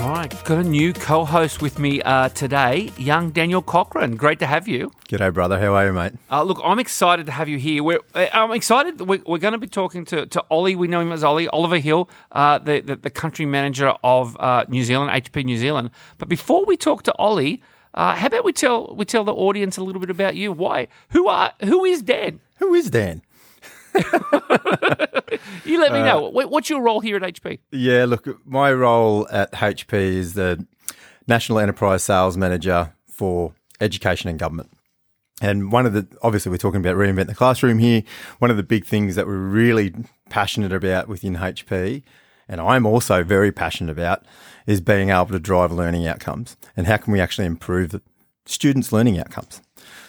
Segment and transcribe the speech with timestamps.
[0.00, 4.16] All right, got a new co-host with me uh, today, young Daniel Cochran.
[4.16, 4.90] Great to have you.
[5.10, 5.60] G'day, brother.
[5.60, 6.14] How are you, mate?
[6.30, 7.82] Uh, look, I'm excited to have you here.
[7.82, 9.02] We're, uh, I'm excited.
[9.02, 10.74] We're, we're going to be talking to, to Ollie.
[10.74, 14.64] We know him as Ollie Oliver Hill, uh, the, the the country manager of uh,
[14.70, 15.90] New Zealand, HP New Zealand.
[16.16, 17.62] But before we talk to Ollie,
[17.92, 20.50] uh, how about we tell we tell the audience a little bit about you?
[20.50, 20.88] Why?
[21.10, 21.52] Who are?
[21.62, 22.40] Who is Dan?
[22.56, 23.20] Who is Dan?
[25.64, 26.26] You let me know.
[26.26, 27.60] Uh, what's your role here at HP?
[27.70, 30.66] Yeah, look, my role at HP is the
[31.26, 34.70] National Enterprise Sales Manager for Education and Government.
[35.40, 38.02] And one of the, obviously, we're talking about reinvent the classroom here.
[38.40, 39.94] One of the big things that we're really
[40.28, 42.02] passionate about within HP,
[42.48, 44.24] and I'm also very passionate about,
[44.66, 48.00] is being able to drive learning outcomes and how can we actually improve
[48.44, 49.62] students' learning outcomes.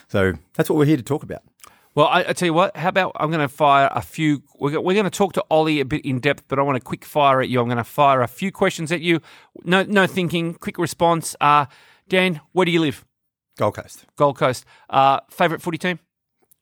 [0.08, 1.42] So that's what we're here to talk about.
[1.94, 2.76] Well, I, I tell you what.
[2.76, 4.42] How about I'm going to fire a few.
[4.58, 6.80] We're, we're going to talk to Ollie a bit in depth, but I want to
[6.80, 7.60] quick fire at you.
[7.60, 9.20] I'm going to fire a few questions at you.
[9.64, 10.54] No, no thinking.
[10.54, 11.36] Quick response.
[11.40, 11.66] Uh,
[12.08, 13.04] Dan, where do you live?
[13.58, 14.06] Gold Coast.
[14.16, 14.64] Gold Coast.
[14.88, 15.98] Uh, favorite footy team?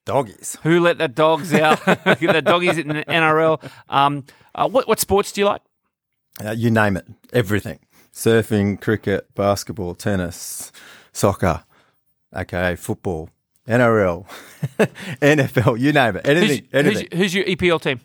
[0.04, 0.58] Doggies.
[0.64, 1.84] Who let the dogs out?
[1.84, 3.70] the doggies in the NRL.
[3.88, 5.62] Um, uh, what what sports do you like?
[6.44, 7.78] Uh, you name it, everything.
[8.12, 10.72] Surfing, cricket, basketball, tennis,
[11.12, 11.64] soccer,
[12.34, 13.30] okay, football,
[13.70, 14.26] NRL,
[15.22, 17.18] NFL, you name it, Who's, anything, who's, anything.
[17.18, 18.00] who's your EPL team?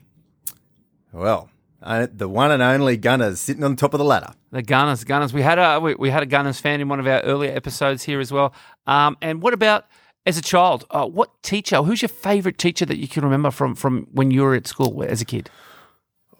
[1.12, 1.50] well,
[1.82, 4.34] uh, the one and only Gunners sitting on top of the ladder.
[4.52, 5.34] The Gunners, Gunners.
[5.34, 8.04] We had a we, we had a Gunners fan in one of our earlier episodes
[8.04, 8.54] here as well.
[8.88, 9.86] Um, and what about
[10.26, 10.86] as a child?
[10.92, 11.78] Uh, what teacher?
[11.84, 15.04] Who's your favourite teacher that you can remember from from when you were at school
[15.04, 15.50] as a kid?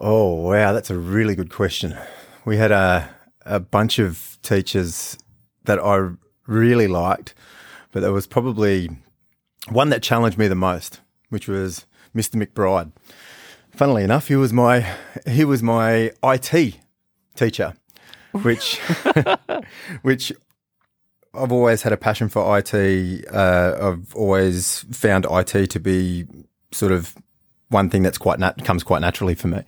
[0.00, 1.96] Oh, wow, that's a really good question.
[2.44, 3.08] We had a,
[3.46, 5.16] a bunch of teachers
[5.64, 6.10] that I
[6.46, 7.34] really liked,
[7.92, 8.90] but there was probably
[9.68, 12.42] one that challenged me the most, which was Mr.
[12.42, 12.92] McBride.
[13.70, 14.86] Funnily enough, he was my
[15.26, 16.76] he was my IT
[17.34, 17.74] teacher,
[18.32, 18.78] which
[20.02, 20.32] which
[21.34, 23.26] I've always had a passion for IT.
[23.32, 26.26] Uh, I've always found IT to be
[26.72, 27.14] sort of
[27.68, 29.62] one thing that's quite nat- comes quite naturally for me.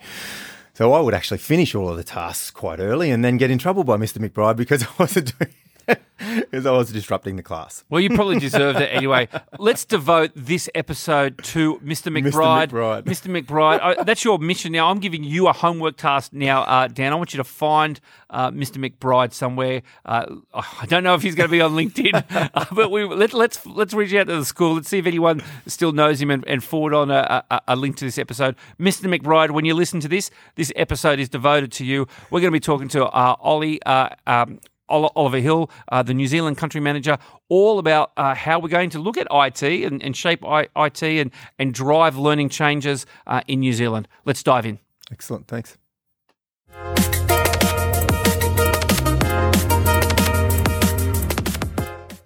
[0.74, 3.58] So I would actually finish all of the tasks quite early and then get in
[3.58, 4.18] trouble by Mr.
[4.18, 5.52] McBride because I wasn't doing
[6.18, 7.84] because I was disrupting the class.
[7.88, 9.28] Well, you probably deserved it anyway.
[9.58, 12.12] Let's devote this episode to Mr.
[12.12, 12.70] McBride.
[12.70, 13.02] McBride.
[13.04, 13.42] Mr.
[13.42, 14.90] McBride, that's your mission now.
[14.90, 17.12] I'm giving you a homework task now, uh, Dan.
[17.12, 18.00] I want you to find
[18.30, 18.76] uh, Mr.
[18.76, 19.82] McBride somewhere.
[20.04, 23.32] Uh, I don't know if he's going to be on LinkedIn, uh, but we let,
[23.32, 24.74] let's let's reach out to the school.
[24.74, 27.96] Let's see if anyone still knows him and, and forward on a, a, a link
[27.96, 28.56] to this episode.
[28.78, 29.06] Mr.
[29.12, 32.06] McBride, when you listen to this, this episode is devoted to you.
[32.30, 33.82] We're going to be talking to uh, Ollie.
[33.84, 37.18] Uh, um, Oliver Hill, uh, the New Zealand country manager,
[37.48, 41.02] all about uh, how we're going to look at IT and, and shape I- IT
[41.02, 44.08] and, and drive learning changes uh, in New Zealand.
[44.24, 44.78] Let's dive in.
[45.10, 45.78] Excellent, thanks.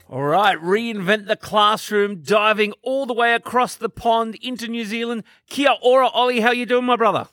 [0.08, 5.24] All right, reinvent the classroom, diving all the way across the pond into New Zealand.
[5.48, 6.40] Kia ora, Ollie.
[6.40, 7.28] How you doing, my brother?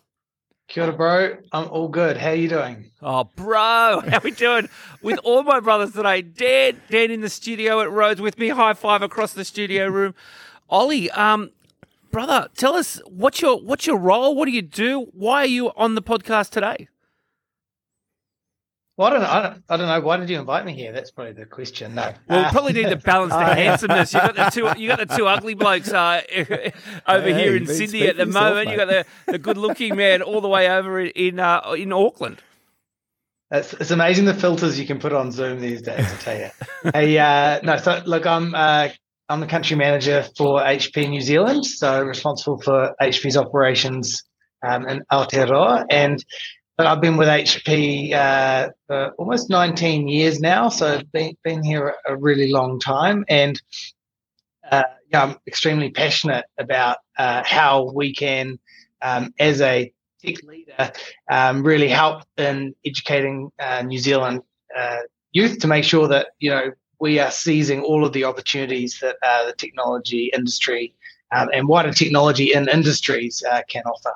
[0.69, 1.37] Kia ora, bro.
[1.51, 2.15] I'm all good.
[2.15, 2.91] How are you doing?
[3.01, 4.69] Oh, bro, how we doing?
[5.01, 6.21] with all my brothers today.
[6.21, 8.49] Dan, Dan in the studio at Rhodes with me.
[8.49, 10.13] High five across the studio room.
[10.69, 11.49] Ollie, um,
[12.11, 14.35] brother, tell us what's your what's your role?
[14.35, 15.07] What do you do?
[15.13, 16.87] Why are you on the podcast today?
[18.99, 19.29] Well, I don't know.
[19.29, 20.01] I don't, I don't know.
[20.01, 20.91] Why did you invite me here?
[20.91, 21.95] That's probably the question.
[21.95, 22.11] No.
[22.27, 24.13] Well, we Uh, probably need to balance the handsomeness.
[24.13, 26.19] You got the two, you got the two ugly blokes uh,
[27.07, 28.69] over Hey, here in Sydney at the yourself, moment.
[28.69, 32.41] You got the, the good-looking man all the way over in uh, in Auckland.
[33.51, 36.05] It's, it's amazing the filters you can put on Zoom these days.
[36.05, 36.91] I tell you.
[36.93, 37.77] hey, uh, no.
[37.77, 38.89] So look, I'm uh,
[39.29, 44.23] I'm the country manager for HP New Zealand, so responsible for HP's operations
[44.67, 46.21] um, in Aotearoa, and
[46.79, 51.93] but I've been with HP uh, for almost 19 years now, so been been here
[52.07, 53.61] a really long time, and
[54.71, 58.59] uh, yeah, I'm extremely passionate about uh, how we can,
[59.01, 59.91] um, as a
[60.23, 60.93] tech leader,
[61.29, 64.41] um, really help in educating uh, New Zealand
[64.73, 64.99] uh,
[65.33, 66.71] youth to make sure that you know
[67.01, 70.95] we are seizing all of the opportunities that uh, the technology industry
[71.35, 74.13] um, and wider technology in industries uh, can offer.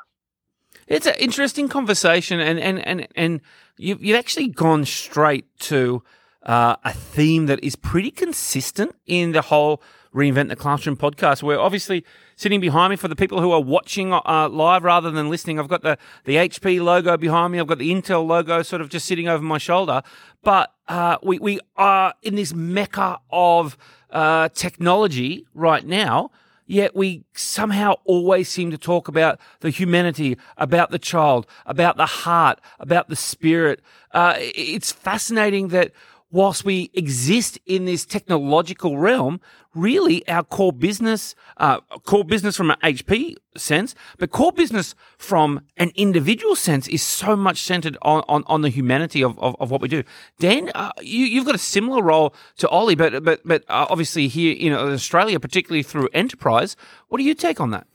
[0.87, 3.41] It's an interesting conversation, and and and and
[3.77, 6.03] you've you've actually gone straight to
[6.43, 9.81] uh, a theme that is pretty consistent in the whole
[10.13, 11.41] reinvent the classroom podcast.
[11.41, 15.29] Where obviously sitting behind me for the people who are watching uh, live rather than
[15.29, 17.59] listening, I've got the the HP logo behind me.
[17.59, 20.01] I've got the Intel logo sort of just sitting over my shoulder.
[20.43, 23.77] But uh, we we are in this mecca of
[24.09, 26.31] uh, technology right now.
[26.65, 32.05] Yet we somehow always seem to talk about the humanity, about the child, about the
[32.05, 33.81] heart, about the spirit.
[34.11, 35.91] Uh, it's fascinating that
[36.33, 39.39] whilst we exist in this technological realm,
[39.75, 45.61] really our core business, uh, core business from an HP sense, but core business from
[45.77, 49.69] an individual sense is so much centered on, on, on the humanity of, of, of,
[49.69, 50.03] what we do.
[50.39, 54.27] Dan, uh, you, have got a similar role to Ollie, but, but, but uh, obviously
[54.27, 56.75] here in Australia, particularly through enterprise,
[57.09, 57.85] what do you take on that?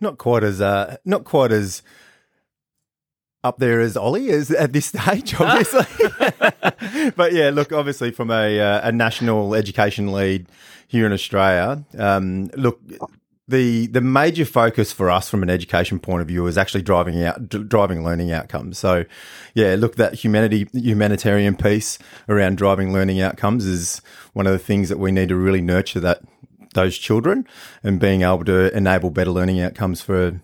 [0.00, 1.82] Not quite as, uh, not quite as,
[3.44, 5.86] up there as Ollie is at this stage, obviously.
[7.16, 10.46] but yeah, look, obviously from a, uh, a national education lead
[10.86, 12.80] here in Australia, um, look,
[13.48, 17.22] the the major focus for us from an education point of view is actually driving
[17.24, 18.78] out driving learning outcomes.
[18.78, 19.06] So,
[19.54, 21.98] yeah, look that humanity humanitarian piece
[22.28, 24.02] around driving learning outcomes is
[24.34, 26.20] one of the things that we need to really nurture that
[26.74, 27.46] those children
[27.82, 30.42] and being able to enable better learning outcomes for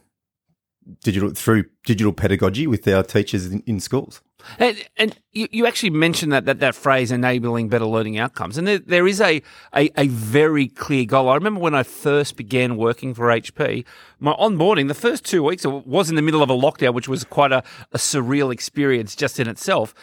[1.02, 4.20] digital through digital pedagogy with our teachers in, in schools.
[4.58, 8.66] And, and you, you, actually mentioned that, that that phrase enabling better learning outcomes, and
[8.66, 9.42] there, there is a,
[9.74, 11.30] a, a very clear goal.
[11.30, 13.86] I remember when I first began working for HP,
[14.20, 17.24] my onboarding the first two weeks was in the middle of a lockdown, which was
[17.24, 19.94] quite a, a surreal experience just in itself.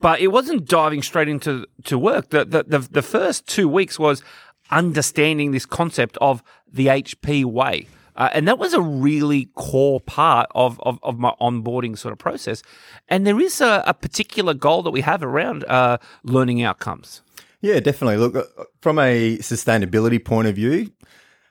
[0.00, 2.30] But it wasn't diving straight into to work.
[2.30, 4.22] The, the the the first two weeks was
[4.70, 10.48] understanding this concept of the HP way uh, and that was a really core part
[10.54, 12.62] of, of, of, my onboarding sort of process.
[13.08, 17.22] And there is a, a particular goal that we have around uh, learning outcomes.
[17.60, 18.16] Yeah, definitely.
[18.16, 20.92] Look, uh, from a sustainability point of view,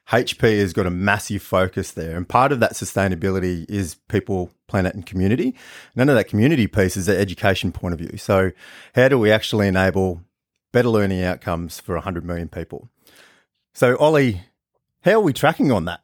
[0.09, 2.17] HP has got a massive focus there.
[2.17, 5.55] And part of that sustainability is people, planet, and community.
[5.95, 8.17] None of that community piece is the education point of view.
[8.17, 8.51] So,
[8.93, 10.21] how do we actually enable
[10.73, 12.89] better learning outcomes for 100 million people?
[13.73, 14.41] So, Ollie,
[15.03, 16.03] how are we tracking on that?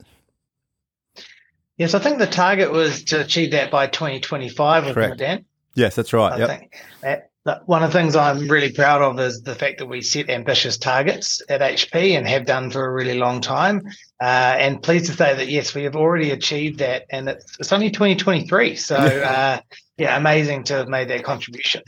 [1.78, 5.18] Yes, I think the target was to achieve that by 2025, Correct.
[5.18, 5.46] Dan?
[5.76, 6.34] Yes, that's right.
[6.34, 6.50] I yep.
[6.50, 9.86] think that, that one of the things I'm really proud of is the fact that
[9.86, 13.86] we set ambitious targets at HP and have done for a really long time.
[14.20, 17.72] Uh, and pleased to say that yes, we have already achieved that, and it's, it's
[17.72, 18.76] only 2023.
[18.76, 19.60] So uh,
[19.98, 21.84] yeah, amazing to have made that contribution.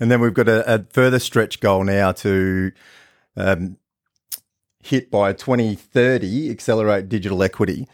[0.00, 2.72] And then we've got a, a further stretch goal now to
[3.36, 3.76] um,
[4.82, 7.86] hit by 2030, accelerate digital equity.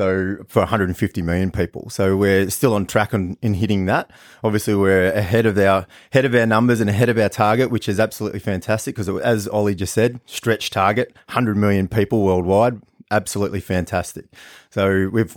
[0.00, 4.10] So for 150 million people, so we're still on track on, in hitting that.
[4.42, 7.86] Obviously, we're ahead of our ahead of our numbers and ahead of our target, which
[7.86, 8.94] is absolutely fantastic.
[8.94, 12.80] Because as Ollie just said, stretch target, 100 million people worldwide,
[13.10, 14.24] absolutely fantastic.
[14.70, 15.36] So we've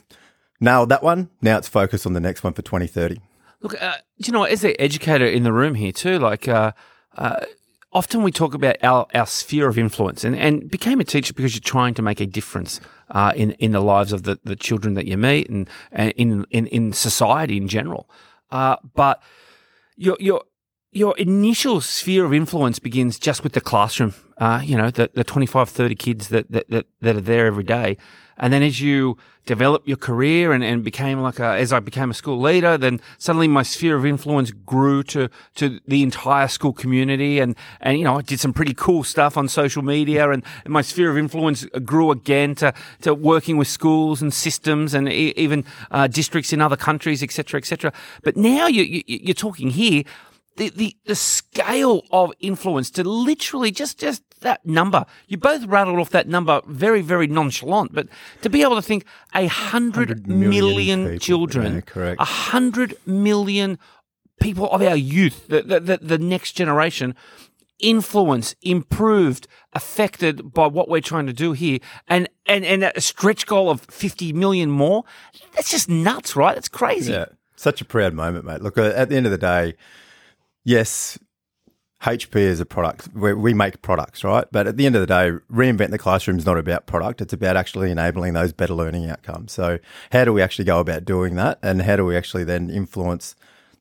[0.61, 1.29] nailed that one.
[1.41, 3.19] Now it's focused on the next one for 2030.
[3.59, 6.47] Look, uh, you know, as an educator in the room here too, like.
[6.47, 6.71] Uh,
[7.17, 7.41] uh,
[7.93, 11.53] often we talk about our, our sphere of influence and, and became a teacher because
[11.53, 12.81] you're trying to make a difference
[13.11, 16.45] uh, in, in the lives of the, the children that you meet and, and in,
[16.49, 18.09] in, in society in general.
[18.51, 19.21] Uh, but
[19.95, 20.43] your, your,
[20.91, 25.23] your initial sphere of influence begins just with the classroom, uh, you know, the, the
[25.23, 27.97] 25, 30 kids that, that, that, that are there every day.
[28.37, 32.09] And then as you develop your career and, and became like a, as I became
[32.11, 36.73] a school leader, then suddenly my sphere of influence grew to, to the entire school
[36.73, 37.39] community.
[37.39, 40.73] And, and, you know, I did some pretty cool stuff on social media and, and
[40.73, 45.33] my sphere of influence grew again to, to working with schools and systems and e-
[45.35, 47.91] even uh, districts in other countries, etc., etc.
[48.23, 50.03] But now you, you, you're talking here
[50.55, 55.05] the, the, the scale of influence to literally just, just that number.
[55.27, 58.07] You both rattled off that number very, very nonchalant, but
[58.41, 61.83] to be able to think a hundred million, million children,
[62.19, 63.77] a hundred million
[64.39, 67.15] people of our youth, the, the, the, the next generation,
[67.79, 73.45] influence, improved, affected by what we're trying to do here, and and and a stretch
[73.45, 75.03] goal of fifty million more.
[75.55, 76.55] That's just nuts, right?
[76.55, 77.13] That's crazy.
[77.13, 78.61] Yeah, such a proud moment, mate.
[78.61, 79.75] Look, uh, at the end of the day,
[80.63, 81.19] yes,
[82.03, 83.07] HP is a product.
[83.13, 84.45] We, we make products, right?
[84.51, 87.21] But at the end of the day, reinvent the classroom is not about product.
[87.21, 89.53] It's about actually enabling those better learning outcomes.
[89.53, 89.79] So,
[90.11, 91.59] how do we actually go about doing that?
[91.63, 93.35] And how do we actually then influence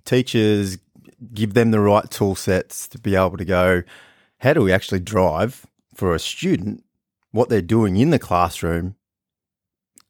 [0.05, 0.79] teachers,
[1.35, 3.83] give them the right tool sets to be able to go,
[4.39, 6.85] how do we actually drive for a student
[7.33, 8.95] what they're doing in the classroom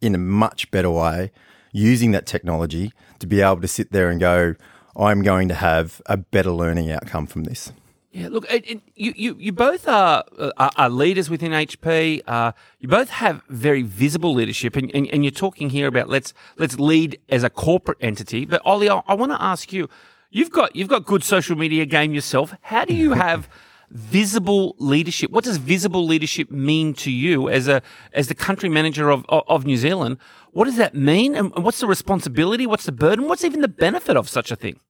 [0.01, 1.31] in a much better way
[1.73, 4.55] using that technology to be able to sit there and go,
[4.97, 7.73] I'm going to have a better learning outcome from this.
[8.13, 10.23] Yeah, look, it, it, you, you you both are,
[10.59, 12.21] are, are leaders within HP.
[12.27, 16.35] Uh, you both have very visible leadership, and, and, and, you're talking here about let's
[16.59, 18.45] let's lead as a corporate entity.
[18.45, 19.89] But Ollie, I, I want to ask you,
[20.31, 22.55] you've got you've got good social media game yourself.
[22.61, 23.49] How do you have
[23.93, 25.31] visible leadership.
[25.31, 29.65] What does visible leadership mean to you as a as the country manager of of
[29.65, 30.19] New Zealand?
[30.53, 32.67] What does that mean, and what's the responsibility?
[32.67, 33.29] What's the burden?
[33.29, 34.81] What's even the benefit of such a thing?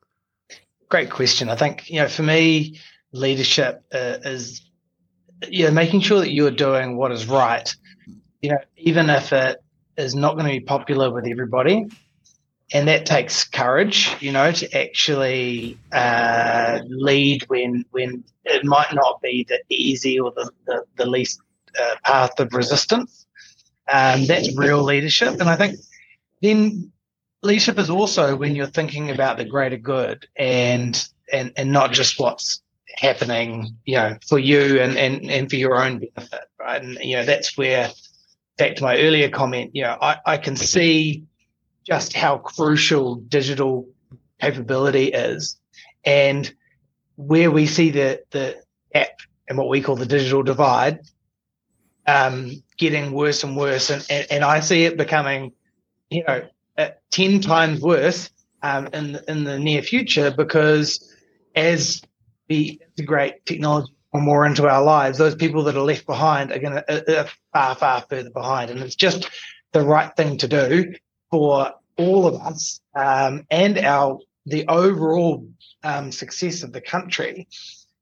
[0.88, 1.48] Great question.
[1.48, 2.80] I think you know, for me,
[3.12, 4.62] leadership uh, is
[5.48, 7.74] you know making sure that you're doing what is right.
[8.40, 9.58] You know, even if it
[9.96, 11.86] is not going to be popular with everybody,
[12.72, 19.20] and that takes courage, you know, to actually uh, lead when when it might not
[19.22, 21.40] be the easy or the the, the least
[21.80, 23.26] uh, path of resistance.
[23.92, 25.76] Um, that's real leadership, and I think
[26.40, 26.92] then
[27.42, 32.18] leadership is also when you're thinking about the greater good and and and not just
[32.18, 32.62] what's
[32.96, 36.82] happening, you know, for you and and and for your own benefit, right?
[36.82, 37.90] And you know, that's where
[38.58, 41.24] back to my earlier comment, you know, I, I can see
[41.84, 43.88] just how crucial digital
[44.40, 45.56] capability is
[46.04, 46.52] and
[47.16, 48.62] where we see the the
[48.94, 51.00] app and what we call the digital divide
[52.06, 55.52] um, getting worse and worse and, and, and I see it becoming
[56.10, 56.42] you know
[57.10, 58.30] 10 times worse
[58.62, 61.12] um, in in the near future because
[61.54, 62.02] as
[62.52, 66.74] we integrate technology more into our lives, those people that are left behind are going
[66.74, 69.30] to uh, far far further behind, and it's just
[69.72, 70.92] the right thing to do
[71.30, 75.46] for all of us um, and our the overall
[75.82, 77.48] um, success of the country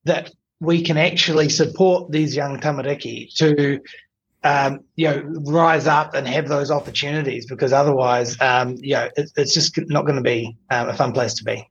[0.04, 3.80] that we can actually support these young tamariki to
[4.42, 9.30] um, you know rise up and have those opportunities because otherwise um, you know it,
[9.36, 11.68] it's just not going to be um, a fun place to be.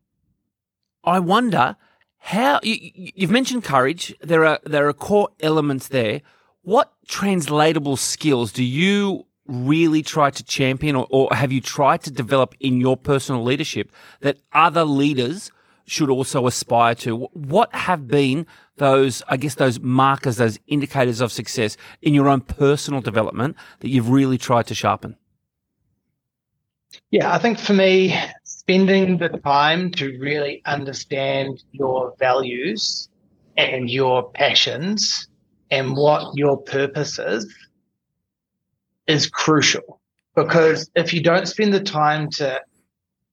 [1.03, 1.75] I wonder
[2.19, 4.13] how you, have mentioned courage.
[4.21, 6.21] There are there are core elements there.
[6.61, 12.11] What translatable skills do you really try to champion or, or have you tried to
[12.11, 15.51] develop in your personal leadership that other leaders
[15.85, 17.15] should also aspire to?
[17.33, 18.45] What have been
[18.77, 23.89] those, I guess, those markers, those indicators of success in your own personal development that
[23.89, 25.15] you've really tried to sharpen?
[27.11, 28.15] Yeah, I think for me,
[28.69, 33.09] spending the time to really understand your values
[33.57, 35.27] and your passions
[35.71, 37.51] and what your purpose is
[39.07, 39.99] is crucial
[40.35, 42.61] because if you don't spend the time to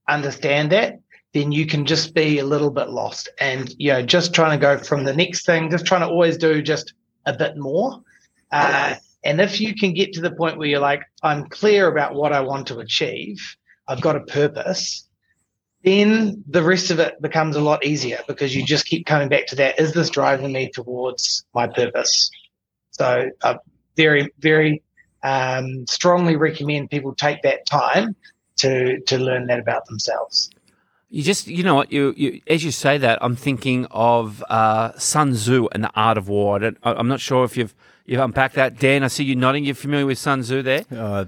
[0.08, 0.98] understand that,
[1.34, 4.62] then you can just be a little bit lost and you know just trying to
[4.62, 6.94] go from the next thing, just trying to always do just
[7.26, 8.00] a bit more.
[8.52, 12.14] Uh, and if you can get to the point where you're like, I'm clear about
[12.14, 13.36] what I want to achieve,
[13.86, 15.06] I've got a purpose,
[15.86, 19.46] then the rest of it becomes a lot easier because you just keep coming back
[19.46, 19.78] to that.
[19.78, 22.28] Is this driving me towards my purpose?
[22.90, 23.54] So, uh,
[23.96, 24.82] very, very
[25.22, 28.16] um, strongly recommend people take that time
[28.56, 30.50] to to learn that about themselves.
[31.08, 34.90] You just, you know what, you, you as you say that, I'm thinking of uh,
[34.98, 36.72] Sun Tzu and the Art of War.
[36.82, 37.76] I am not sure if you've
[38.06, 39.04] you've unpacked that, Dan.
[39.04, 39.64] I see you nodding.
[39.64, 40.84] You're familiar with Sun Tzu there?
[40.90, 41.26] Uh,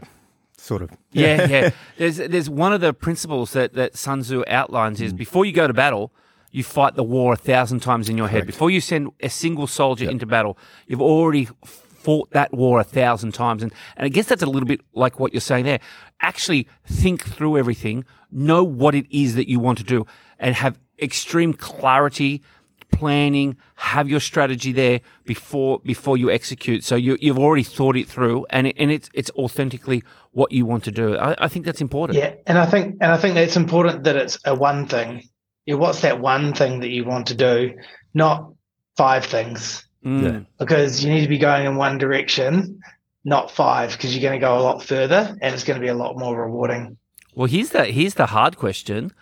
[0.61, 0.91] sort of.
[1.13, 1.71] Yeah, yeah.
[1.97, 5.17] There's there's one of the principles that that Sun Tzu outlines is mm.
[5.17, 6.13] before you go to battle,
[6.51, 8.45] you fight the war a thousand times in your Correct.
[8.45, 8.47] head.
[8.47, 10.13] Before you send a single soldier yep.
[10.13, 13.63] into battle, you've already fought that war a thousand times.
[13.63, 15.81] And, and I guess that's a little bit like what you're saying there.
[16.21, 20.07] Actually think through everything, know what it is that you want to do,
[20.39, 22.43] and have extreme clarity,
[22.93, 26.85] planning, have your strategy there before before you execute.
[26.85, 30.03] So you, you've already thought it through, and it, and it's it's authentically
[30.33, 31.17] what you want to do.
[31.17, 32.19] I, I think that's important.
[32.19, 35.29] Yeah, and I think and I think it's important that it's a one thing.
[35.67, 37.75] Yeah, what's that one thing that you want to do,
[38.15, 38.53] not
[38.99, 39.85] five things.
[40.05, 40.47] Mm.
[40.59, 42.81] Because you need to be going in one direction,
[43.25, 45.89] not five, because you're going to go a lot further and it's going to be
[45.89, 46.99] a lot more rewarding.
[47.35, 49.13] Well, here's the here's the hard question: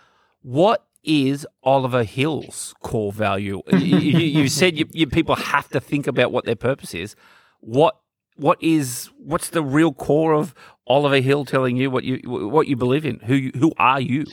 [0.41, 3.63] What is Oliver Hill's core value?
[3.71, 7.15] you, you, you, said you, people have to think about what their purpose is.
[7.61, 7.97] What
[8.35, 10.53] what is what's the real core of
[10.85, 13.19] Oliver Hill telling you what you what you believe in?
[13.21, 14.25] Who who are you?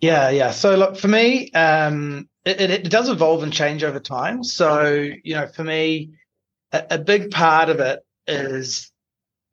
[0.00, 0.50] Yeah, yeah.
[0.50, 4.44] So look, for me, um, it, it, it, does evolve and change over time.
[4.44, 6.10] So, you know, for me,
[6.72, 8.92] a, a big part of it is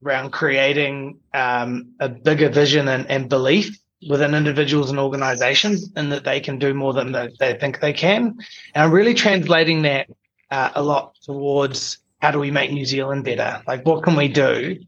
[0.04, 3.78] around creating um, a bigger vision and, and, belief
[4.10, 7.94] within individuals and organizations and that they can do more than they, they think they
[7.94, 8.36] can.
[8.74, 10.08] And I'm really translating that
[10.50, 13.62] uh, a lot towards how do we make New Zealand better?
[13.68, 14.80] Like, what can we do?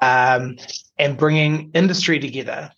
[0.00, 0.58] Um,
[0.98, 2.70] and bringing industry together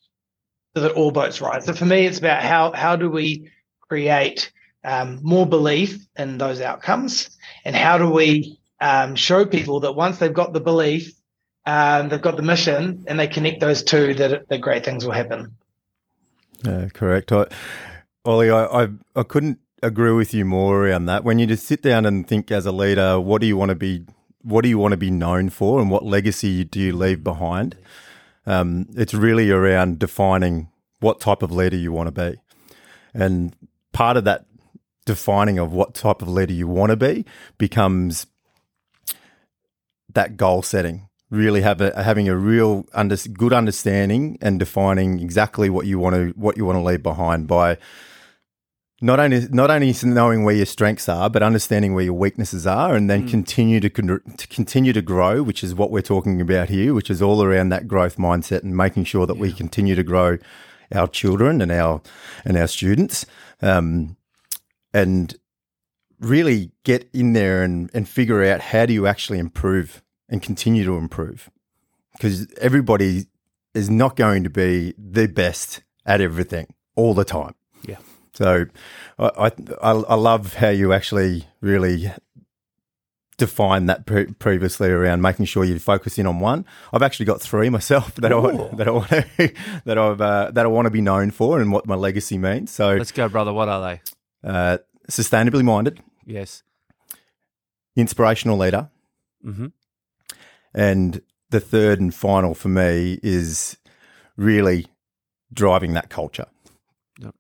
[0.75, 1.65] so that all boats rise.
[1.65, 3.51] So for me, it's about how how do we
[3.81, 4.53] create
[4.85, 10.19] um, more belief in those outcomes, and how do we um, show people that once
[10.19, 11.13] they've got the belief,
[11.65, 15.13] um, they've got the mission, and they connect those two, that that great things will
[15.13, 15.57] happen.
[16.65, 17.33] Yeah, correct.
[17.33, 17.47] I,
[18.25, 21.25] Ollie, I, I, I couldn't agree with you more around that.
[21.25, 23.75] When you just sit down and think as a leader, what do you want to
[23.75, 24.05] be?
[24.43, 27.77] What do you want to be known for, and what legacy do you leave behind?
[28.47, 30.69] Um, it's really around defining
[31.01, 32.39] what type of leader you want to be,
[33.13, 33.55] and
[33.93, 34.47] part of that
[35.05, 37.25] defining of what type of leader you want to be
[37.59, 38.27] becomes
[40.15, 41.09] that goal setting.
[41.29, 46.15] Really have a, having a real under, good understanding and defining exactly what you want
[46.15, 47.79] to what you want to leave behind by
[49.01, 52.95] not only not only knowing where your strengths are, but understanding where your weaknesses are,
[52.95, 53.31] and then mm.
[53.31, 57.11] continue to, con- to continue to grow, which is what we're talking about here, which
[57.11, 59.43] is all around that growth mindset and making sure that yeah.
[59.43, 60.39] we continue to grow
[60.95, 62.01] our children and our
[62.45, 63.27] and our students,
[63.61, 64.17] um,
[64.95, 65.37] and
[66.21, 70.85] really get in there and, and figure out how do you actually improve and continue
[70.85, 71.51] to improve
[72.13, 73.27] because everybody
[73.75, 77.55] is not going to be the best at everything all the time.
[77.83, 77.99] Yeah.
[78.33, 78.67] So
[79.19, 79.51] I,
[79.83, 82.13] I, I love how you actually really
[83.39, 86.65] define that pre- previously around making sure you focus in on one.
[86.93, 88.41] I've actually got three myself that I
[88.77, 89.53] that I want to,
[89.85, 92.71] that I've uh, that I want to be known for and what my legacy means.
[92.71, 93.53] So let's go, brother.
[93.53, 94.49] What are they?
[94.49, 94.79] Uh,
[95.11, 96.01] sustainably minded.
[96.25, 96.63] Yes.
[97.95, 98.91] Inspirational leader.
[99.45, 99.67] Mm-hmm.
[100.77, 103.79] And the third and final for me is
[104.37, 104.87] really
[105.53, 106.47] driving that culture.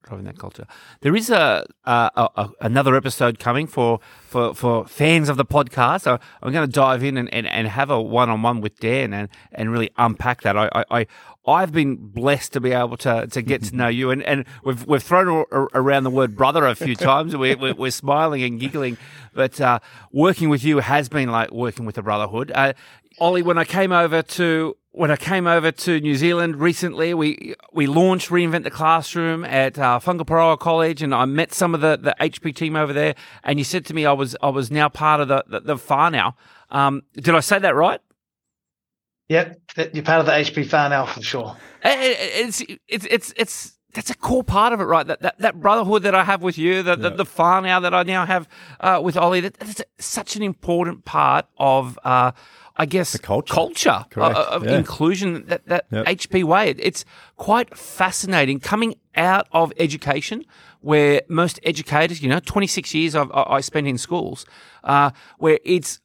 [0.05, 0.66] Driving that culture.
[1.02, 6.02] There is a, a, a, another episode coming for, for, for fans of the podcast.
[6.02, 8.81] So I'm going to dive in and, and, and have a one on one with
[8.81, 10.57] Dan and, and really unpack that.
[10.57, 11.07] I, I,
[11.47, 14.85] I've been blessed to be able to, to get to know you, and, and we've
[14.87, 17.37] we've thrown around the word brother a few times.
[17.37, 18.97] We're, we're, we're smiling and giggling,
[19.35, 19.78] but uh,
[20.11, 22.50] working with you has been like working with a brotherhood.
[22.55, 22.73] Uh,
[23.18, 27.54] Ollie, when I came over to when I came over to New Zealand recently, we
[27.73, 31.96] we launched Reinvent the Classroom at uh, Whangaparaoa College, and I met some of the,
[31.96, 33.14] the HP team over there.
[33.44, 35.76] And you said to me, I was I was now part of the the, the
[35.76, 36.35] whānau.
[36.70, 38.00] Um, did I say that right?
[39.28, 39.61] Yep,
[39.92, 41.56] you're part of the HP FAR now for sure.
[41.82, 45.06] It's it's it's it's that's a core part of it, right?
[45.06, 48.02] That that, that brotherhood that I have with you, the, the, the whānau that I
[48.02, 52.32] now have uh, with Ollie, that, that's such an important part of, uh,
[52.78, 54.76] I guess, the culture, culture uh, of yeah.
[54.76, 55.47] inclusion.
[55.47, 56.06] That that yep.
[56.06, 57.04] HP way, it's
[57.36, 60.45] quite fascinating coming out of education,
[60.80, 64.45] where most educators, you know, 26 years I've, I spent in schools,
[64.84, 66.00] uh, where it's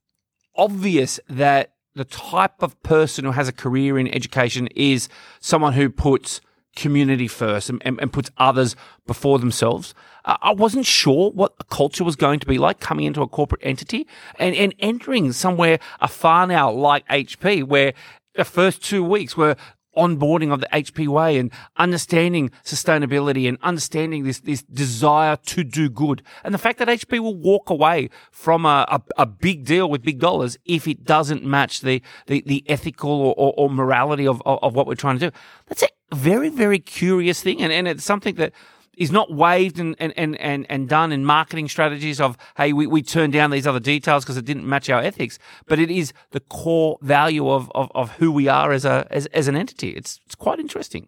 [0.55, 5.89] obvious that the type of person who has a career in education is someone who
[5.89, 6.39] puts
[6.75, 9.93] community first and, and, and puts others before themselves.
[10.25, 13.27] Uh, I wasn't sure what the culture was going to be like coming into a
[13.27, 14.07] corporate entity
[14.39, 16.09] and, and entering somewhere a
[16.47, 17.93] now like HP where
[18.35, 19.55] the first two weeks were
[19.97, 25.89] onboarding of the HP way and understanding sustainability and understanding this, this desire to do
[25.89, 26.21] good.
[26.43, 30.01] And the fact that HP will walk away from a, a, a big deal with
[30.01, 34.41] big dollars if it doesn't match the, the, the ethical or, or, or morality of,
[34.45, 35.37] of, of, what we're trying to do.
[35.67, 37.61] That's a very, very curious thing.
[37.61, 38.53] And, and it's something that
[38.97, 43.01] is not waived and, and, and, and, done in marketing strategies of, hey, we, we
[43.01, 46.41] turned down these other details because it didn't match our ethics, but it is the
[46.41, 49.91] core value of, of, of who we are as, a, as, as an entity.
[49.91, 51.07] It's, it's quite interesting.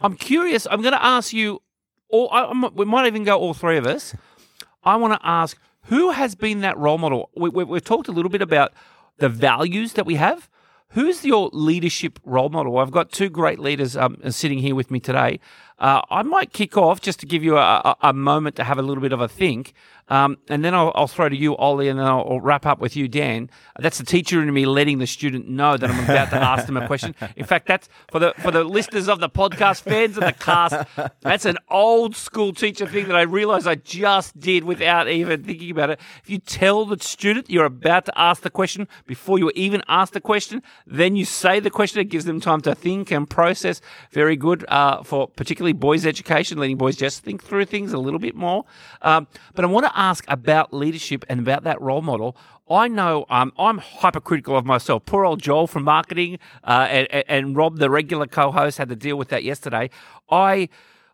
[0.00, 0.66] I'm curious.
[0.70, 1.62] I'm going to ask you,
[2.08, 4.14] or I, we might even go all three of us.
[4.82, 7.30] I want to ask who has been that role model?
[7.36, 8.72] We, we, we've talked a little bit about
[9.18, 10.48] the values that we have.
[10.92, 12.76] Who's your leadership role model?
[12.76, 15.40] I've got two great leaders um, sitting here with me today.
[15.78, 18.82] Uh, I might kick off just to give you a, a, moment to have a
[18.82, 19.72] little bit of a think.
[20.08, 22.80] Um, and then I'll, I'll, throw to you, Ollie, and then I'll, I'll, wrap up
[22.80, 23.48] with you, Dan.
[23.78, 26.76] That's the teacher in me letting the student know that I'm about to ask them
[26.76, 27.14] a question.
[27.36, 30.74] In fact, that's for the for the listeners of the podcast, fans of the cast.
[31.20, 35.70] That's an old school teacher thing that I realised I just did without even thinking
[35.70, 36.00] about it.
[36.22, 40.12] If you tell the student you're about to ask the question before you even ask
[40.12, 42.00] the question, then you say the question.
[42.00, 43.80] It gives them time to think and process.
[44.10, 45.28] Very good uh, for
[45.62, 48.64] particularly boys' education, letting boys just think through things a little bit more.
[49.00, 52.36] Um, but I want to ask about leadership and about that role model.
[52.68, 55.04] I know um, I'm hypercritical of myself.
[55.06, 59.16] Poor old Joel from marketing uh, and, and, Rob, the regular co-host, had to deal
[59.16, 59.90] with that yesterday.
[60.30, 60.68] I,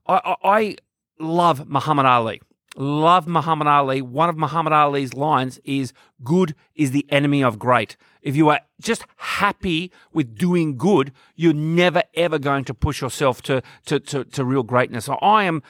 [0.07, 0.77] I, I
[1.19, 2.41] love Muhammad Ali.
[2.77, 4.01] Love Muhammad Ali.
[4.01, 7.97] One of Muhammad Ali's lines is good is the enemy of great.
[8.23, 13.43] If you are just happy with doing good, you're never ever going to push yourself
[13.43, 15.09] to, to, to, to real greatness.
[15.09, 15.63] I am,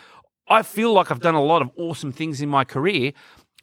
[0.48, 3.12] I feel like I've done a lot of awesome things in my career,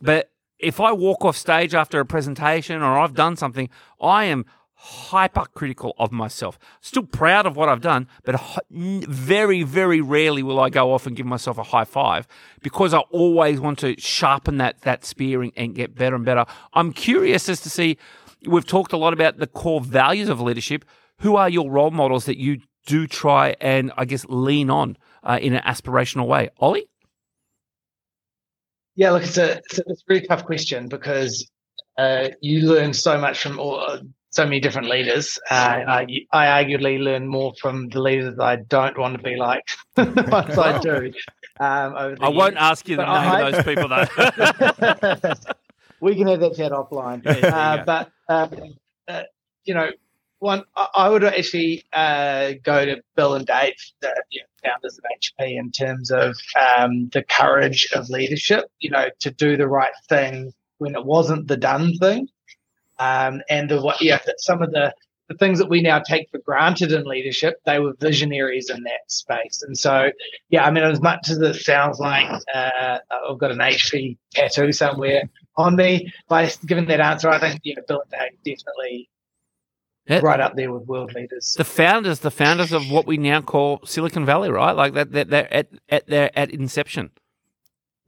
[0.02, 3.70] but if I walk off stage after a presentation or I've done something,
[4.02, 4.46] I am
[4.78, 6.60] hypercritical of myself.
[6.82, 11.16] Still proud of what I've done, but very, very rarely will I go off and
[11.16, 12.28] give myself a high five
[12.62, 16.46] because I always want to sharpen that that spear and, and get better and better.
[16.74, 17.98] I'm curious as to see.
[18.46, 20.86] We've talked a lot about the core values of leadership.
[21.20, 25.40] Who are your role models that you do try and I guess lean on uh,
[25.42, 26.50] in an aspirational way?
[26.60, 26.88] Ollie.
[28.96, 31.50] Yeah, look, it's a it's a, it's a really tough question because
[31.98, 35.38] uh, you learn so much from all, so many different leaders.
[35.50, 35.54] Uh,
[35.88, 39.64] I, I arguably learn more from the leaders I don't want to be like
[39.98, 41.12] once I do.
[41.60, 45.34] Um, over the I won't ask you the But name I- of those people though.
[46.02, 47.24] we can have that chat offline.
[47.26, 48.48] Yeah, uh, but uh,
[49.08, 49.24] uh,
[49.64, 49.90] you know,
[50.40, 54.98] one I, I would actually uh, go to Bill and Dave, the you know, founders
[54.98, 56.36] of HP, in terms of
[56.78, 58.66] um, the courage of leadership.
[58.80, 62.28] You know, to do the right thing when it wasn't the done thing,
[63.00, 64.94] um, and the what yeah, some of the
[65.28, 69.00] the things that we now take for granted in leadership, they were visionaries in that
[69.08, 69.64] space.
[69.64, 70.12] And so,
[70.50, 74.72] yeah, I mean, as much as it sounds like uh, I've got an HP tattoo
[74.72, 75.24] somewhere
[75.58, 78.12] on me, by giving that answer, I think, know, Bill and
[78.44, 79.10] Dave definitely
[80.08, 80.20] Yeah.
[80.20, 81.54] right up there with world leaders.
[81.58, 84.74] the founders, the founders of what we now call Silicon Valley, right?
[84.76, 87.10] Like that, that they're at at their at inception.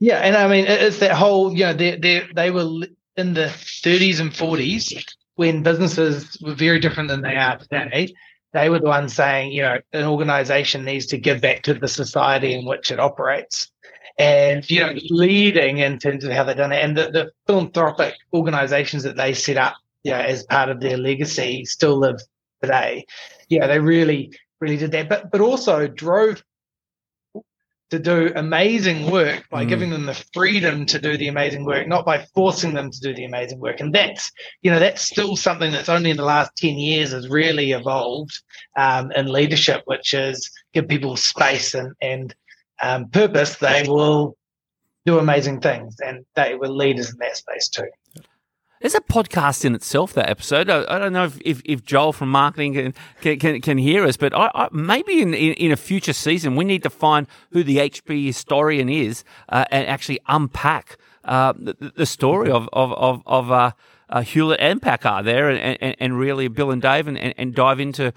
[0.00, 2.68] Yeah, and I mean, it's that whole, you know, they they they were
[3.16, 8.14] in the 30s and 40s when businesses were very different than they are today.
[8.52, 11.88] They were the ones saying, you know, an organization needs to give back to the
[11.88, 13.70] society in which it operates.
[14.18, 16.84] And, you know, leading in terms of how they've done it.
[16.84, 20.96] And the, the philanthropic organizations that they set up, you know, as part of their
[20.96, 22.20] legacy still live
[22.60, 23.06] today.
[23.48, 25.08] Yeah, they really, really did that.
[25.08, 26.42] But but also drove
[27.90, 29.68] to do amazing work by Mm.
[29.68, 33.14] giving them the freedom to do the amazing work, not by forcing them to do
[33.14, 33.80] the amazing work.
[33.80, 37.28] And that's, you know, that's still something that's only in the last 10 years has
[37.30, 38.38] really evolved
[38.76, 42.34] um, in leadership, which is give people space and, and
[42.82, 43.56] um, purpose.
[43.56, 44.36] They will
[45.06, 47.88] do amazing things and they were leaders in that space too.
[48.80, 50.12] There's a podcast in itself.
[50.12, 50.70] That episode.
[50.70, 54.04] I, I don't know if, if, if Joel from marketing can can, can, can hear
[54.04, 57.26] us, but I, I, maybe in, in in a future season we need to find
[57.50, 62.92] who the HP historian is uh, and actually unpack uh, the, the story of of
[62.92, 63.72] of, of uh,
[64.10, 67.80] uh, Hewlett and Packard there, and, and, and really Bill and Dave, and, and, dive
[67.80, 68.12] into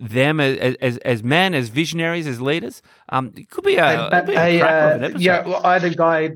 [0.00, 2.82] them as, as as men, as visionaries, as leaders.
[3.08, 5.74] Um, it could be a, But be a a, cracker of uh, yeah, well, I
[5.74, 6.30] had a guy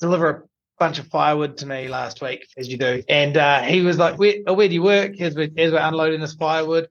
[0.00, 0.42] deliver a
[0.78, 4.18] bunch of firewood to me last week, as you do, and uh, he was like,
[4.18, 6.88] "Where, oh, where do you work?" As we're, as we're unloading this firewood,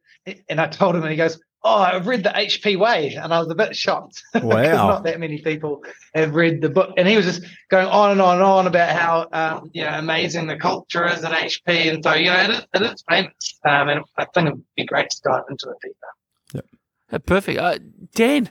[0.49, 3.39] and I told him, and he goes, "Oh, I've read the HP Way," and I
[3.39, 4.21] was a bit shocked.
[4.33, 4.87] 'cause Wow.
[4.89, 8.21] not that many people have read the book, and he was just going on and
[8.21, 12.03] on and on about how um, you know amazing the culture is at HP, and
[12.03, 15.09] so you know it is, it is famous, um, and I think it'd be great
[15.09, 16.65] to dive into it deeper.
[17.11, 17.59] Uh, Perfect.
[17.59, 17.77] Uh,
[18.15, 18.49] Dan,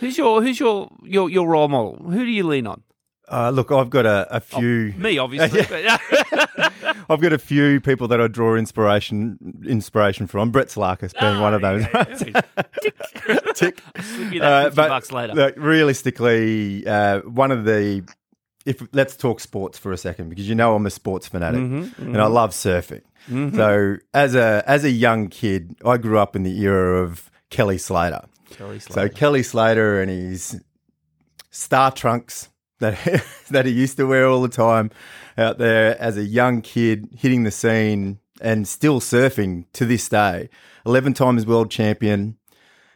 [0.00, 1.96] who's your who's your, your your role model?
[1.96, 2.82] Who do you lean on?
[3.30, 4.92] Uh, look, I've got a, a few.
[4.96, 5.60] Me, obviously.
[7.08, 10.50] I've got a few people that I draw inspiration inspiration from.
[10.50, 11.86] Brett Salakas being one of those.
[12.18, 13.54] Tick.
[13.54, 13.82] Tick.
[14.00, 15.34] Slip you that Uh, but bucks later.
[15.34, 18.02] Look, realistically, uh, one of the
[18.66, 22.06] if let's talk sports for a second because you know I'm a sports fanatic Mm-hmm,
[22.06, 23.02] and I love surfing.
[23.54, 27.78] So as a as a young kid, I grew up in the era of Kelly
[27.78, 28.26] Slater.
[28.50, 30.60] Kelly So Kelly Slater and his
[31.50, 34.90] star trunks that that he used to wear all the time
[35.36, 40.48] out there as a young kid, hitting the scene and still surfing to this day.
[40.84, 42.36] Eleven times world champion,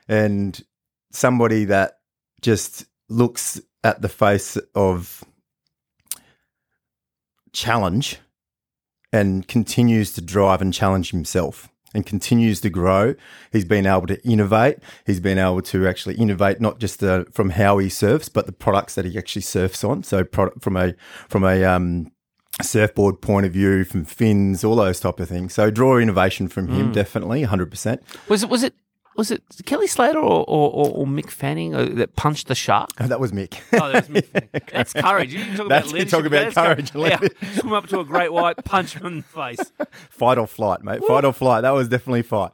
[0.09, 0.64] and
[1.11, 2.01] somebody that
[2.41, 5.25] just looks at the face of
[7.53, 8.19] challenge
[9.12, 13.14] and continues to drive and challenge himself and continues to grow.
[13.53, 14.79] He's been able to innovate.
[15.07, 18.53] He's been able to actually innovate not just uh, from how he surfs, but the
[18.53, 20.03] products that he actually surfs on.
[20.03, 20.94] So product from a
[21.29, 22.12] from a um,
[22.62, 25.55] surfboard point of view, from fins, all those type of things.
[25.55, 28.03] So draw innovation from him, definitely, hundred percent.
[28.29, 28.74] Was it was it
[29.18, 32.94] was it Kelly Slater or, or, or, or Mick Fanning uh, that punched the shark?
[32.96, 33.59] That was Mick.
[33.74, 34.48] Oh, that was Mick Fanning.
[34.72, 35.35] That's courage.
[35.35, 36.11] You talk That's- about leadership.
[36.11, 37.18] talk about courage Yeah.
[37.61, 39.72] Swim up to a great white, punch him in the face.
[40.09, 41.02] fight or flight, mate.
[41.04, 41.62] Fight or flight.
[41.62, 42.52] That was definitely fight.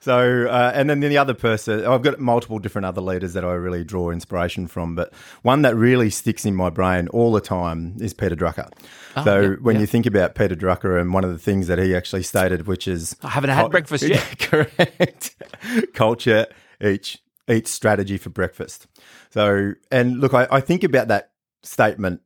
[0.00, 3.52] So, uh, and then the other person, I've got multiple different other leaders that I
[3.52, 7.96] really draw inspiration from, but one that really sticks in my brain all the time
[8.00, 8.70] is Peter Drucker.
[9.24, 9.80] so, yeah, when yeah.
[9.80, 12.86] you think about Peter Drucker and one of the things that he actually stated, which
[12.86, 14.38] is I haven't had breakfast yet.
[14.38, 15.36] correct.
[15.94, 16.46] Culture
[16.82, 18.86] each each strategy for breakfast.
[19.30, 21.30] So, and look, I, I think about that
[21.62, 22.20] statement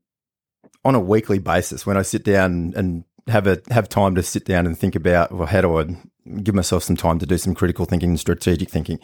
[0.85, 4.45] on a weekly basis when I sit down and have a have time to sit
[4.45, 5.87] down and think about well, how do I
[6.43, 9.01] give myself some time to do some critical thinking and strategic thinking.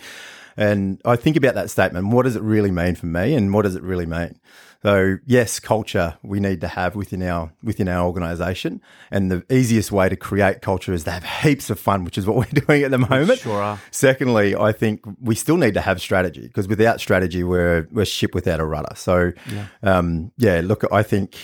[0.57, 2.09] And I think about that statement.
[2.09, 4.41] What does it really mean for me, and what does it really mean?
[4.83, 9.93] So yes, culture we need to have within our within our organisation, and the easiest
[9.93, 12.85] way to create culture is to have heaps of fun, which is what we're doing
[12.85, 13.41] at the moment.
[13.41, 13.79] Sure are.
[13.91, 18.35] Secondly, I think we still need to have strategy because without strategy, we're we're ship
[18.35, 18.95] without a rudder.
[18.95, 21.37] So yeah, um, yeah look, I think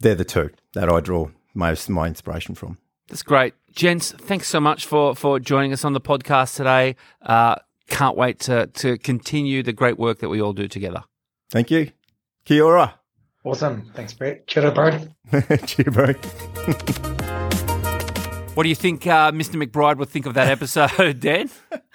[0.00, 2.78] they're the two that I draw most my inspiration from.
[3.08, 4.12] That's great, gents.
[4.12, 6.96] Thanks so much for for joining us on the podcast today.
[7.22, 7.56] Uh,
[7.88, 11.04] can't wait to to continue the great work that we all do together.
[11.50, 11.90] Thank you.
[12.44, 12.98] Kia ora.
[13.44, 13.90] Awesome.
[13.94, 14.46] Thanks, Brett.
[14.46, 15.00] Kia ora,
[15.66, 16.06] Cheers, bro.
[18.54, 19.62] what do you think uh, Mr.
[19.62, 21.50] McBride would think of that episode, Dan?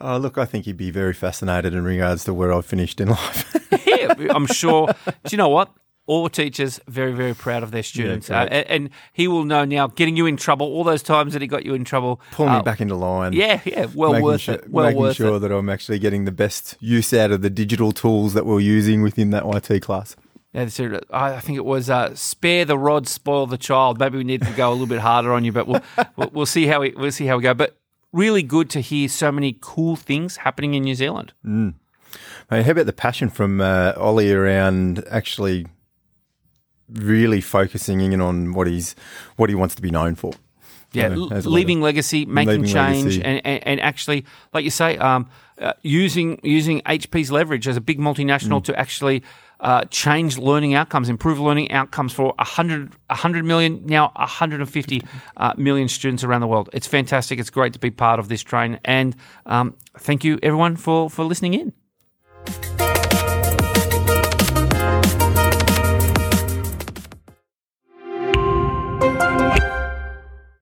[0.00, 3.08] Oh, look, I think he'd be very fascinated in regards to where I've finished in
[3.08, 3.66] life.
[3.84, 4.86] yeah, I'm sure.
[5.06, 5.72] Do you know what?
[6.08, 8.30] All teachers very, very proud of their students.
[8.30, 11.34] Yeah, uh, and, and, he will know now, getting you in trouble, all those times
[11.34, 12.20] that he got you in trouble.
[12.30, 13.34] Pulling uh, me back into line.
[13.34, 14.70] Yeah, yeah, well worth sure, it.
[14.70, 15.40] Well making worth sure it.
[15.40, 19.02] that I'm actually getting the best use out of the digital tools that we're using
[19.02, 20.16] within that IT class.
[20.54, 20.66] Yeah,
[21.10, 24.00] I think it was uh, spare the rod, spoil the child.
[24.00, 25.82] Maybe we need to go a little bit harder on you, but we'll,
[26.16, 27.52] we'll, we'll see how we we'll see how we go.
[27.52, 27.76] But
[28.12, 31.34] really good to hear so many cool things happening in New Zealand.
[31.44, 31.74] Mm.
[32.48, 35.66] Hey, how about the passion from uh, Ollie around actually
[36.92, 38.94] really focusing in on what he's
[39.36, 40.32] what he wants to be known for.
[40.92, 43.22] Yeah, you know, leaving legacy, making leaving change, legacy.
[43.22, 44.24] And, and, and actually,
[44.54, 48.64] like you say, um, uh, using using HP's leverage as a big multinational mm.
[48.64, 49.22] to actually
[49.60, 55.02] uh, change learning outcomes, improve learning outcomes for 100, 100 million, now 150
[55.36, 56.70] uh, million students around the world.
[56.72, 57.38] It's fantastic.
[57.38, 58.78] It's great to be part of this train.
[58.84, 62.77] And um, thank you, everyone, for, for listening in.